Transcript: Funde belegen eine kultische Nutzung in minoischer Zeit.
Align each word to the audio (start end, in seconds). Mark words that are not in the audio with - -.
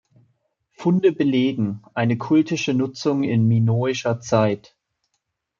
Funde 0.71 1.11
belegen 1.11 1.83
eine 1.93 2.17
kultische 2.17 2.73
Nutzung 2.73 3.21
in 3.21 3.47
minoischer 3.47 4.19
Zeit. 4.19 4.75